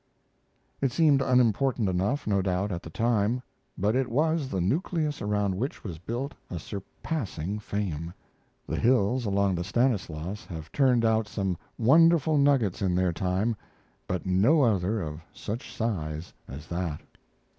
It 0.81 0.91
seemed 0.91 1.21
unimportant 1.21 1.87
enough, 1.87 2.25
no 2.25 2.41
doubt, 2.41 2.71
at 2.71 2.81
the 2.81 2.89
time; 2.89 3.43
but 3.77 3.95
it 3.95 4.07
was 4.09 4.49
the 4.49 4.59
nucleus 4.59 5.21
around 5.21 5.53
which 5.53 5.83
was 5.83 5.99
built 5.99 6.33
a 6.49 6.57
surpassing 6.57 7.59
fame. 7.59 8.11
The 8.65 8.77
hills 8.77 9.27
along 9.27 9.53
the 9.53 9.63
Stanislaus 9.63 10.43
have 10.45 10.71
turned 10.71 11.05
out 11.05 11.27
some 11.27 11.55
wonderful 11.77 12.39
nuggets 12.39 12.81
in 12.81 12.95
their 12.95 13.13
time, 13.13 13.55
but 14.07 14.25
no 14.25 14.63
other 14.63 15.03
of 15.03 15.21
such 15.33 15.71
size 15.71 16.33
as 16.47 16.65
that. 16.69 17.01